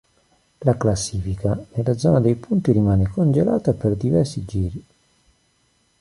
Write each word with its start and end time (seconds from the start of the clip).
La 0.63 0.77
classifica 0.77 1.55
nella 1.73 1.95
zona 1.95 2.19
dei 2.19 2.33
punti 2.33 2.71
rimane 2.71 3.07
congelata 3.07 3.73
per 3.73 3.93
diversi 3.95 4.43
giri. 4.45 4.85